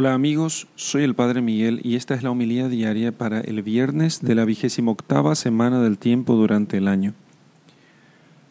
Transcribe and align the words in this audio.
Hola 0.00 0.14
amigos, 0.14 0.66
soy 0.76 1.02
el 1.02 1.14
Padre 1.14 1.42
Miguel 1.42 1.82
y 1.84 1.96
esta 1.96 2.14
es 2.14 2.22
la 2.22 2.30
homilía 2.30 2.70
diaria 2.70 3.12
para 3.12 3.42
el 3.42 3.62
viernes 3.62 4.22
de 4.22 4.34
la 4.34 4.46
vigésima 4.46 4.92
octava 4.92 5.34
semana 5.34 5.82
del 5.82 5.98
tiempo 5.98 6.36
durante 6.36 6.78
el 6.78 6.88
año. 6.88 7.12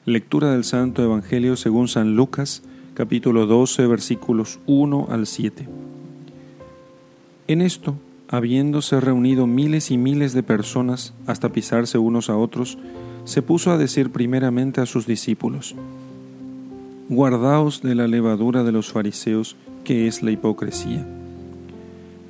Lectura 0.06 0.52
del 0.52 0.64
Santo 0.64 1.04
Evangelio 1.04 1.56
según 1.56 1.88
San 1.88 2.16
Lucas, 2.16 2.62
capítulo 2.94 3.48
12, 3.48 3.88
versículos 3.88 4.60
1 4.68 5.08
al 5.10 5.26
7. 5.26 5.68
En 7.48 7.62
esto, 7.62 7.96
habiéndose 8.28 9.02
reunido 9.02 9.48
miles 9.48 9.90
y 9.90 9.98
miles 9.98 10.34
de 10.34 10.44
personas 10.44 11.16
hasta 11.26 11.50
pisarse 11.50 11.98
unos 11.98 12.30
a 12.30 12.38
otros, 12.38 12.78
se 13.24 13.42
puso 13.42 13.72
a 13.72 13.80
decir 13.80 14.12
primeramente 14.12 14.82
a 14.82 14.86
sus 14.86 15.08
discípulos, 15.08 15.74
Guardaos 17.10 17.82
de 17.82 17.96
la 17.96 18.08
levadura 18.08 18.64
de 18.64 18.72
los 18.72 18.92
fariseos, 18.92 19.56
que 19.84 20.06
es 20.06 20.22
la 20.22 20.30
hipocresía 20.30 21.08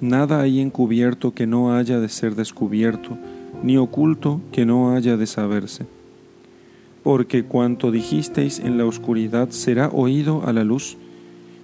Nada 0.02 0.40
hay 0.40 0.62
encubierto 0.62 1.34
que 1.34 1.46
no 1.46 1.76
haya 1.76 2.00
de 2.00 2.08
ser 2.08 2.36
descubierto, 2.36 3.18
ni 3.64 3.76
oculto 3.76 4.40
que 4.54 4.66
no 4.66 4.96
haya 4.96 5.18
de 5.18 5.28
saberse. 5.28 5.86
Porque 7.04 7.44
cuanto 7.44 7.92
dijisteis 7.92 8.60
en 8.60 8.78
la 8.78 8.86
oscuridad 8.86 9.50
será 9.50 9.90
oído 9.90 10.44
a 10.46 10.54
la 10.54 10.64
luz, 10.64 10.96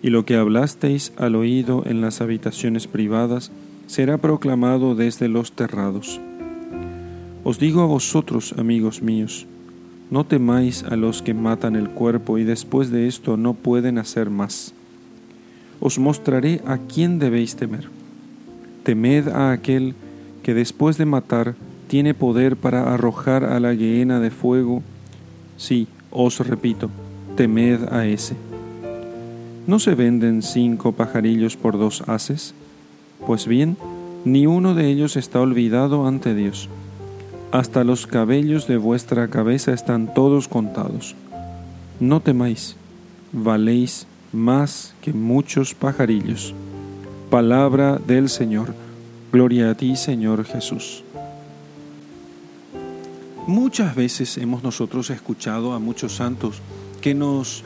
y 0.02 0.09
lo 0.09 0.26
que 0.26 0.36
hablasteis 0.36 1.14
al 1.18 1.36
oído 1.36 1.84
en 1.86 2.02
las 2.02 2.20
habitaciones 2.20 2.88
privadas 2.88 3.52
será 3.88 4.18
proclamado 4.18 4.95
desde 4.95 5.30
los 5.30 5.54
terrados. 5.54 6.20
Os 7.45 7.58
digo 7.58 7.81
a 7.84 7.86
vosotros, 7.86 8.54
amigos 8.58 9.02
míos, 9.02 9.48
no 10.12 10.26
temáis 10.26 10.84
a 10.84 10.98
los 10.98 11.22
que 11.22 11.34
matan 11.34 11.78
el 11.78 11.90
cuerpo 11.90 12.38
y 12.38 12.44
después 12.44 12.92
de 12.92 13.08
esto 13.08 13.38
no 13.38 13.54
pueden 13.54 13.98
hacer 13.98 14.30
más. 14.30 14.73
Os 15.80 16.00
mostraré 16.00 16.62
a 16.66 16.80
quién 16.80 17.17
debéis 17.17 17.56
temer 17.56 17.88
temed 18.85 19.27
a 19.27 19.52
aquel 19.52 19.95
que 20.44 20.53
después 20.53 20.98
de 20.98 21.05
matar 21.05 21.55
tiene 21.89 22.14
poder 22.14 22.55
para 22.55 22.94
arrojar 22.94 23.44
a 23.44 23.59
la 23.59 23.75
gehenna 23.75 24.19
de 24.19 24.30
fuego. 24.30 24.83
Sí, 25.58 25.88
os 26.11 26.39
repito, 26.47 26.89
temed 27.36 27.92
a 27.92 28.05
ese. 28.05 28.36
¿No 29.67 29.80
se 29.80 29.95
venden 29.95 30.44
cinco 30.44 30.92
pajarillos 30.92 31.58
por 31.58 31.77
dos 31.77 32.03
haces? 32.08 32.53
Pues 33.25 33.47
bien, 33.47 33.75
ni 34.23 34.45
uno 34.45 34.75
de 34.75 34.88
ellos 34.88 35.17
está 35.17 35.42
olvidado 35.42 36.08
ante 36.08 36.36
Dios. 36.36 36.70
Hasta 37.52 37.83
los 37.83 38.05
cabellos 38.05 38.67
de 38.67 38.77
vuestra 38.77 39.27
cabeza 39.30 39.73
están 39.73 40.14
todos 40.14 40.47
contados. 40.47 41.16
No 41.99 42.20
temáis, 42.20 42.75
valéis 43.31 44.05
más 44.31 44.94
que 45.02 45.14
muchos 45.14 45.73
pajarillos. 45.73 46.53
Palabra 47.30 47.98
del 47.98 48.30
Señor. 48.30 48.73
Gloria 49.31 49.72
a 49.72 49.76
ti, 49.76 49.95
Señor 49.95 50.45
Jesús. 50.45 51.04
Muchas 53.48 53.95
veces 53.95 54.38
hemos 54.38 54.64
nosotros 54.64 55.09
escuchado 55.09 55.73
a 55.73 55.80
muchos 55.80 56.16
santos 56.16 56.62
que 57.02 57.14
nos 57.14 57.64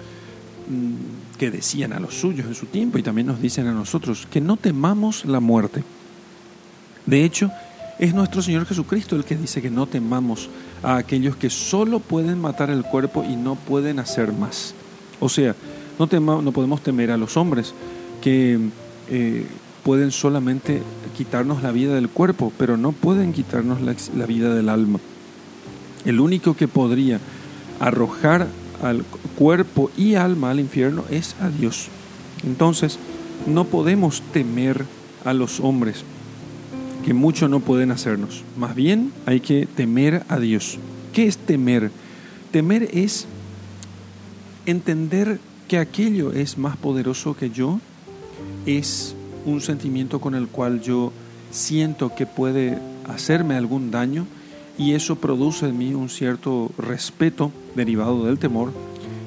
mm, 0.70 1.38
que 1.38 1.52
decían 1.52 1.94
a 1.94 2.00
los 2.00 2.16
suyos 2.16 2.48
en 2.48 2.56
su 2.56 2.66
tiempo 2.66 2.98
y 2.98 3.04
también 3.04 3.28
nos 3.28 3.42
dicen 3.42 3.68
a 3.68 3.74
nosotros 3.74 4.28
que 4.30 4.42
no 4.42 4.58
temamos 4.58 5.26
la 5.26 5.40
muerte. 5.40 5.84
De 7.06 7.24
hecho, 7.24 7.52
es 7.98 8.14
nuestro 8.14 8.42
Señor 8.42 8.66
Jesucristo 8.66 9.16
el 9.16 9.26
que 9.26 9.36
dice 9.36 9.62
que 9.62 9.70
no 9.70 9.88
temamos 9.88 10.50
a 10.84 10.98
aquellos 10.98 11.36
que 11.36 11.50
solo 11.50 12.00
pueden 12.00 12.40
matar 12.40 12.70
el 12.70 12.84
cuerpo 12.84 13.24
y 13.24 13.36
no 13.36 13.56
pueden 13.56 14.00
hacer 14.00 14.32
más. 14.32 14.74
O 15.20 15.28
sea, 15.28 15.56
no, 15.98 16.42
no 16.42 16.52
podemos 16.52 16.82
temer 16.82 17.12
a 17.12 17.18
los 17.18 17.36
hombres 17.36 17.74
que 18.22 18.60
eh, 19.10 19.46
pueden 19.84 20.12
solamente 20.12 20.82
quitarnos 21.18 21.64
la 21.64 21.72
vida 21.72 21.96
del 21.96 22.10
cuerpo, 22.10 22.54
pero 22.58 22.78
no 22.78 22.92
pueden 22.92 23.34
quitarnos 23.34 23.82
la, 23.82 24.26
vida 24.26 24.54
del 24.54 24.70
alma. 24.70 25.00
El 26.06 26.20
único 26.20 26.56
que 26.56 26.68
podría 26.68 27.20
arrojar 27.80 28.48
al 28.82 29.04
cuerpo 29.38 29.90
y 29.98 30.16
alma 30.16 30.52
al 30.52 30.60
infierno 30.60 31.06
es 31.10 31.36
a 31.42 31.50
Dios. 31.50 31.88
Entonces, 32.46 33.00
no 33.48 33.66
podemos 33.66 34.22
temer 34.34 34.86
a 35.26 35.34
los 35.34 35.60
hombres, 35.60 36.04
que 37.04 37.14
mucho 37.14 37.48
no 37.48 37.60
pueden 37.60 37.92
hacernos. 37.92 38.44
Más 38.58 38.76
bien 38.76 39.12
hay 39.26 39.40
que 39.40 39.66
temer 39.66 40.24
a 40.30 40.40
Dios. 40.40 40.78
¿Qué 41.14 41.26
es 41.26 41.38
temer? 41.38 41.92
Temer 42.52 42.90
es 42.94 43.26
entender 44.66 45.40
que 45.68 45.78
aquello 45.78 46.32
es 46.32 46.58
más 46.58 46.78
poderoso 46.78 47.36
que 47.36 47.50
yo, 47.50 47.80
es 48.66 49.16
un 49.46 49.62
sentimiento 49.62 50.20
con 50.20 50.36
el 50.36 50.48
cual 50.48 50.82
yo 50.82 51.12
siento 51.52 52.14
que 52.14 52.26
puede 52.26 52.78
hacerme 53.08 53.56
algún 53.56 53.92
daño 53.92 54.26
y 54.78 54.94
eso 54.94 55.16
produce 55.16 55.68
en 55.68 55.78
mí 55.78 55.94
un 55.94 56.10
cierto 56.10 56.72
respeto 56.78 57.52
derivado 57.76 58.26
del 58.26 58.40
temor 58.40 58.72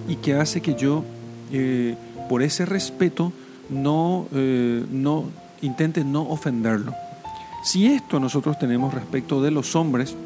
y 0.09 0.17
que 0.17 0.35
hace 0.35 0.61
que 0.61 0.75
yo 0.75 1.05
eh, 1.53 1.97
por 2.29 2.43
ese 2.43 2.65
respeto 2.65 3.33
no, 3.69 4.27
eh, 4.33 4.85
no 4.91 5.25
intente 5.61 6.05
no 6.05 6.23
ofenderlo. 6.23 6.95
Si 7.65 7.87
esto 7.87 8.19
nosotros 8.19 8.59
tenemos 8.59 8.93
respecto 8.93 9.43
de 9.43 9.51
los 9.51 9.77
hombres, 9.77 10.17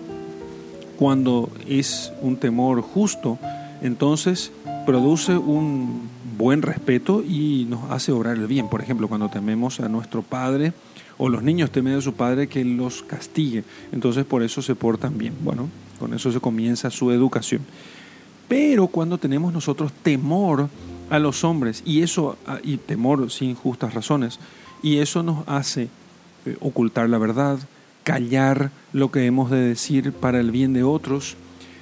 cuando 0.96 1.50
es 1.68 2.12
un 2.22 2.36
temor 2.36 2.80
justo, 2.80 3.38
entonces 3.82 4.50
produce 4.86 5.36
un 5.36 6.08
buen 6.36 6.62
respeto 6.62 7.22
y 7.22 7.66
nos 7.68 7.90
hace 7.90 8.12
obrar 8.12 8.36
el 8.36 8.46
bien. 8.46 8.68
Por 8.68 8.82
ejemplo, 8.82 9.08
cuando 9.08 9.28
tememos 9.28 9.80
a 9.80 9.88
nuestro 9.88 10.22
padre 10.22 10.72
o 11.18 11.28
los 11.28 11.42
niños 11.42 11.70
temen 11.70 11.94
a 11.94 12.00
su 12.00 12.14
padre 12.14 12.48
que 12.48 12.64
los 12.64 13.02
castigue, 13.02 13.64
entonces 13.92 14.24
por 14.24 14.42
eso 14.42 14.62
se 14.62 14.74
portan 14.74 15.18
bien. 15.18 15.34
Bueno, 15.42 15.68
con 15.98 16.14
eso 16.14 16.30
se 16.30 16.40
comienza 16.40 16.90
su 16.90 17.10
educación. 17.10 17.62
Pero 18.48 18.86
cuando 18.86 19.18
tenemos 19.18 19.52
nosotros 19.52 19.92
temor 20.02 20.68
a 21.10 21.18
los 21.18 21.44
hombres 21.44 21.82
y 21.84 22.02
eso 22.02 22.36
y 22.62 22.76
temor 22.76 23.30
sin 23.30 23.54
justas 23.54 23.94
razones 23.94 24.38
y 24.82 24.98
eso 24.98 25.22
nos 25.22 25.46
hace 25.48 25.88
eh, 26.44 26.56
ocultar 26.60 27.08
la 27.08 27.18
verdad, 27.18 27.58
callar 28.04 28.70
lo 28.92 29.10
que 29.10 29.26
hemos 29.26 29.50
de 29.50 29.58
decir 29.58 30.12
para 30.12 30.38
el 30.38 30.50
bien 30.50 30.72
de 30.72 30.84
otros, 30.84 31.36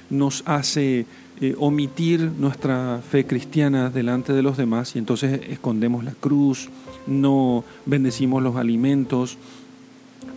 nos 0.09 0.43
hace 0.45 1.05
eh, 1.41 1.55
omitir 1.57 2.31
nuestra 2.39 3.01
fe 3.09 3.25
cristiana 3.25 3.89
delante 3.89 4.31
de 4.31 4.41
los 4.41 4.55
demás 4.55 4.95
y 4.95 4.99
entonces 4.99 5.41
escondemos 5.49 6.03
la 6.03 6.13
cruz, 6.13 6.69
no 7.07 7.65
bendecimos 7.85 8.41
los 8.41 8.55
alimentos, 8.55 9.37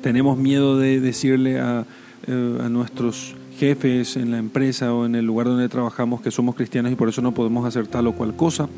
tenemos 0.02 0.38
miedo 0.38 0.76
de 0.76 1.00
decirle 1.00 1.60
a, 1.60 1.84
eh, 2.26 2.58
a 2.64 2.68
nuestros 2.68 3.36
jefes 3.58 4.16
en 4.16 4.30
la 4.30 4.38
empresa 4.38 4.92
o 4.92 5.06
en 5.06 5.14
el 5.14 5.24
lugar 5.24 5.46
donde 5.46 5.68
trabajamos 5.68 6.20
que 6.20 6.30
somos 6.30 6.54
cristianos 6.54 6.90
y 6.92 6.96
por 6.96 7.08
eso 7.08 7.22
no 7.22 7.32
podemos 7.32 7.64
hacer 7.66 7.86
tal 7.86 8.06
o 8.08 8.12
cual 8.12 8.34
cosa. 8.34 8.68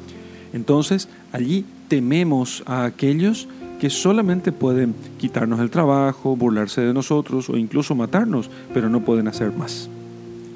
Entonces 0.53 1.09
allí 1.33 1.65
tememos 1.89 2.63
a 2.67 2.85
aquellos 2.85 3.49
que 3.81 3.89
solamente 3.89 4.53
pueden 4.53 4.95
quitarnos 5.19 5.61
el 5.61 5.71
trabajo, 5.71 6.37
burlarse 6.37 6.83
de 6.83 6.93
nosotros 6.93 7.49
o 7.49 7.57
incluso 7.57 7.95
matarnos, 7.95 8.51
pero 8.75 8.91
no 8.91 9.01
pueden 9.01 9.27
hacer 9.27 9.53
más. 9.53 9.89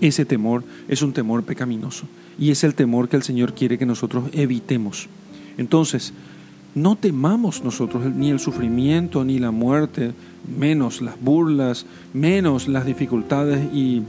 Ese 0.05 0.27
temor 0.27 0.65
es 0.87 1.01
un 1.01 1.15
temor 1.15 1.45
pecaminoso 1.45 2.05
y 2.39 2.51
es 2.51 2.63
el 2.63 2.75
temor 2.75 3.09
que 3.09 3.17
el 3.17 3.23
Señor 3.23 3.55
quiere 3.55 3.79
que 3.79 3.87
nosotros 3.87 4.25
evitemos. 4.35 5.09
Entonces, 5.57 6.13
no 6.75 6.97
temamos 6.97 7.65
nosotros 7.65 8.05
ni 8.15 8.29
el 8.29 8.39
sufrimiento 8.39 9.25
ni 9.25 9.39
la 9.39 9.51
muerte, 9.51 10.13
menos 10.59 11.01
las 11.01 11.19
burlas, 11.19 11.87
menos 12.13 12.69
las 12.69 12.85
dificultades 12.85 13.67
y, 13.73 14.03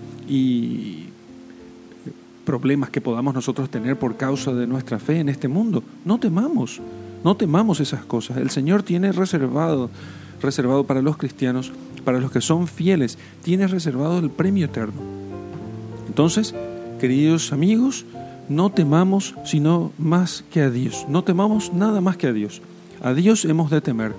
problemas 2.44 2.90
que 2.90 3.00
podamos 3.00 3.34
nosotros 3.34 3.70
tener 3.70 3.98
por 3.98 4.18
causa 4.18 4.54
de 4.54 4.68
nuestra 4.68 5.00
fe 5.00 5.20
en 5.20 5.30
este 5.30 5.48
mundo. 5.48 5.82
No 6.04 6.20
temamos, 6.20 6.82
no 7.24 7.38
temamos 7.38 7.80
esas 7.80 8.04
cosas. 8.04 8.36
El 8.36 8.50
Señor 8.50 8.84
tiene 8.84 9.14
reservado, 9.14 9.90
reservado 10.42 10.84
para 10.84 11.02
los 11.02 11.16
cristianos, 11.16 11.72
para 12.04 12.20
los 12.20 12.32
que 12.32 12.42
son 12.42 12.68
fieles, 12.68 13.18
tiene 13.44 13.66
reservado 13.66 14.20
el 14.20 14.30
premio 14.30 14.66
eterno. 14.66 15.15
Entonces, 16.16 16.56
queridos 17.02 17.52
amigos, 17.52 18.06
no 18.48 18.70
temamos 18.70 19.36
sino 19.44 19.92
más 19.98 20.46
que 20.50 20.62
a 20.62 20.70
Dios. 20.70 21.06
No 21.10 21.26
temamos 21.26 21.74
nada 21.74 22.00
más 22.00 22.16
que 22.16 22.28
a 22.28 22.32
Dios. 22.32 22.62
A 23.04 23.14
Dios 23.14 23.44
hemos 23.44 23.70
de 23.70 23.82
temer. 23.82 24.14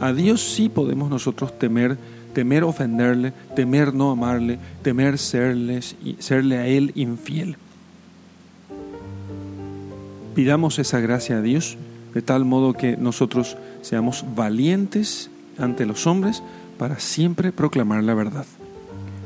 A 0.00 0.12
Dios 0.12 0.40
sí 0.40 0.68
podemos 0.68 1.08
nosotros 1.08 1.56
temer, 1.56 1.96
temer 2.32 2.64
ofenderle, 2.64 3.32
temer 3.54 3.94
no 3.94 4.10
amarle, 4.10 4.58
temer 4.82 5.18
serle, 5.18 5.82
serle 6.18 6.58
a 6.58 6.66
Él 6.66 6.90
infiel. 6.96 7.56
Pidamos 10.34 10.80
esa 10.80 10.98
gracia 10.98 11.36
a 11.36 11.42
Dios 11.42 11.78
de 12.12 12.22
tal 12.22 12.44
modo 12.44 12.72
que 12.72 12.96
nosotros 12.96 13.56
seamos 13.82 14.24
valientes 14.34 15.30
ante 15.58 15.86
los 15.86 16.08
hombres 16.08 16.42
para 16.76 16.98
siempre 16.98 17.52
proclamar 17.52 18.02
la 18.02 18.14
verdad. 18.14 18.46